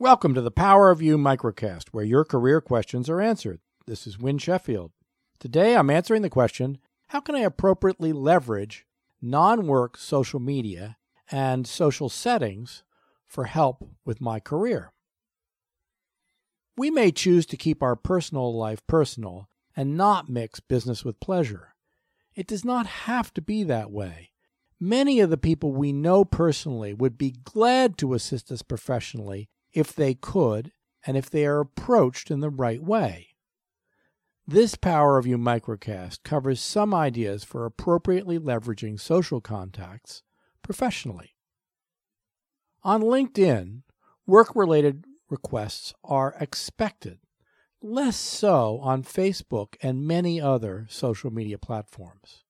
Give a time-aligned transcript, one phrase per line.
[0.00, 3.60] Welcome to the Power of You microcast, where your career questions are answered.
[3.86, 4.90] This is Win Sheffield.
[5.38, 6.78] Today I'm answering the question
[7.10, 8.86] How can I appropriately leverage
[9.22, 10.96] non work social media
[11.30, 12.82] and social settings
[13.24, 14.92] for help with my career?
[16.76, 21.76] We may choose to keep our personal life personal and not mix business with pleasure.
[22.34, 24.32] It does not have to be that way.
[24.80, 29.92] Many of the people we know personally would be glad to assist us professionally if
[29.92, 30.72] they could
[31.06, 33.28] and if they are approached in the right way.
[34.46, 40.22] This Power of You microcast covers some ideas for appropriately leveraging social contacts
[40.62, 41.34] professionally.
[42.82, 43.82] On LinkedIn,
[44.26, 47.18] work related requests are expected,
[47.80, 52.44] less so on Facebook and many other social media platforms.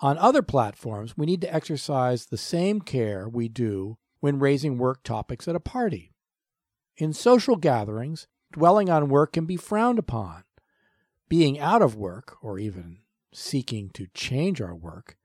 [0.00, 5.02] On other platforms, we need to exercise the same care we do when raising work
[5.02, 6.12] topics at a party.
[6.96, 10.44] In social gatherings, dwelling on work can be frowned upon.
[11.28, 12.98] Being out of work, or even
[13.32, 15.16] seeking to change our work,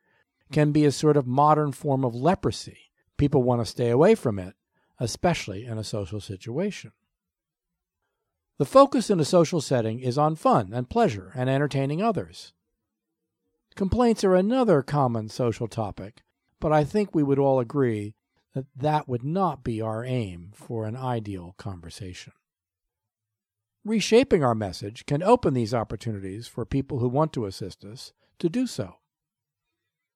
[0.52, 2.92] can be a sort of modern form of leprosy.
[3.18, 4.56] People want to stay away from it,
[5.00, 6.92] especially in a social situation.
[8.60, 12.54] The focus in a social setting is on fun and pleasure and entertaining others.
[13.76, 16.22] Complaints are another common social topic,
[16.60, 18.14] but I think we would all agree
[18.54, 22.34] that that would not be our aim for an ideal conversation.
[23.84, 28.50] Reshaping our message can open these opportunities for people who want to assist us to
[28.50, 28.96] do so.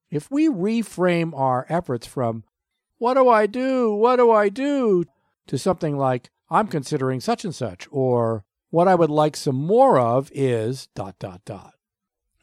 [0.09, 2.43] If we reframe our efforts from,
[2.97, 3.93] What do I do?
[3.93, 5.03] What do I do?
[5.47, 9.97] to something like, I'm considering such and such, or what I would like some more
[9.99, 11.73] of is dot dot dot.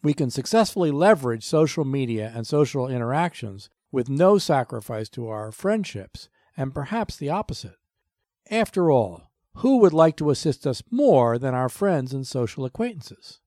[0.02, 6.28] We can successfully leverage social media and social interactions with no sacrifice to our friendships,
[6.56, 7.76] and perhaps the opposite.
[8.50, 13.40] After all, who would like to assist us more than our friends and social acquaintances?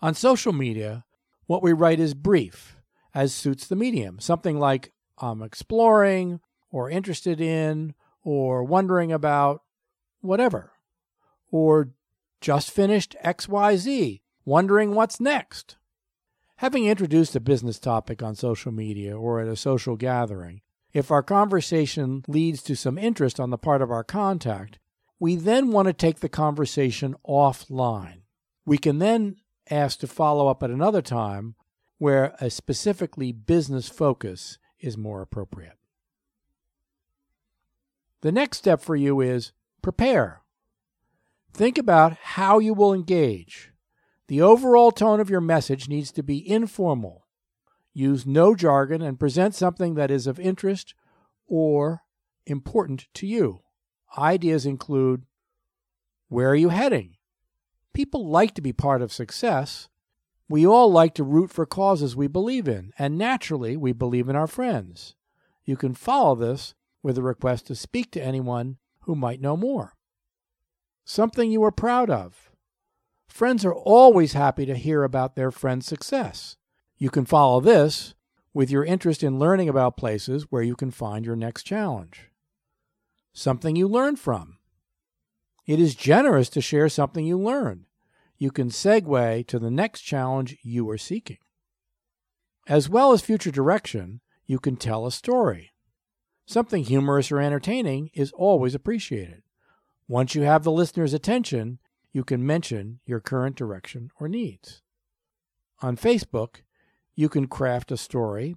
[0.00, 1.04] On social media,
[1.46, 2.76] what we write is brief,
[3.14, 6.40] as suits the medium, something like I'm exploring,
[6.70, 9.62] or interested in, or wondering about,
[10.20, 10.72] whatever,
[11.50, 11.92] or
[12.42, 15.76] just finished XYZ, wondering what's next.
[16.60, 20.62] Having introduced a business topic on social media or at a social gathering,
[20.94, 24.78] if our conversation leads to some interest on the part of our contact,
[25.18, 28.22] we then want to take the conversation offline.
[28.64, 29.36] We can then
[29.70, 31.56] ask to follow up at another time
[31.98, 35.76] where a specifically business focus is more appropriate.
[38.22, 39.52] The next step for you is
[39.82, 40.40] prepare.
[41.52, 43.72] Think about how you will engage.
[44.28, 47.26] The overall tone of your message needs to be informal.
[47.92, 50.94] Use no jargon and present something that is of interest
[51.46, 52.02] or
[52.44, 53.60] important to you.
[54.18, 55.24] Ideas include
[56.28, 57.16] Where are you heading?
[57.92, 59.88] People like to be part of success.
[60.48, 64.36] We all like to root for causes we believe in, and naturally, we believe in
[64.36, 65.14] our friends.
[65.64, 69.94] You can follow this with a request to speak to anyone who might know more.
[71.04, 72.50] Something you are proud of.
[73.36, 76.56] Friends are always happy to hear about their friend's success.
[76.96, 78.14] You can follow this
[78.54, 82.30] with your interest in learning about places where you can find your next challenge.
[83.34, 84.56] Something you learned from.
[85.66, 87.84] It is generous to share something you learned.
[88.38, 91.36] You can segue to the next challenge you are seeking.
[92.66, 95.72] As well as future direction, you can tell a story.
[96.46, 99.42] Something humorous or entertaining is always appreciated.
[100.08, 101.80] Once you have the listener's attention,
[102.16, 104.80] you can mention your current direction or needs.
[105.82, 106.62] On Facebook,
[107.14, 108.56] you can craft a story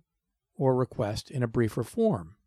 [0.56, 2.38] or request in a briefer form.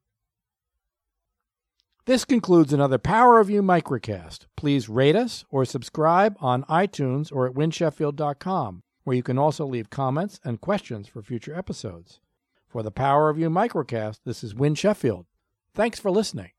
[2.07, 4.47] This concludes another Power of You microcast.
[4.57, 9.91] Please rate us or subscribe on iTunes or at winsheffield.com, where you can also leave
[9.91, 12.21] comments and questions for future episodes.
[12.67, 15.27] For the Power of You microcast, this is Win Sheffield.
[15.75, 16.53] Thanks for listening.